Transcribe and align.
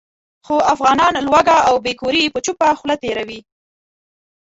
خو 0.45 0.55
افغانان 0.73 1.13
لوږه 1.27 1.57
او 1.67 1.75
بې 1.83 1.93
کوري 1.99 2.23
په 2.33 2.39
چوپه 2.45 2.67
خوله 2.79 2.95
تېروي. 3.03 3.39